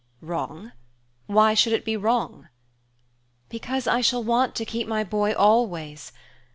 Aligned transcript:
"Wrong? 0.19 0.71
Why 1.27 1.53
should 1.53 1.73
it 1.73 1.85
be 1.85 1.95
wrong?" 1.95 2.47
"Because 3.49 3.85
I 3.85 4.01
shall 4.01 4.23
want 4.23 4.55
to 4.55 4.65
keep 4.65 4.87
my 4.87 5.03
boy 5.03 5.31
always! 5.33 6.11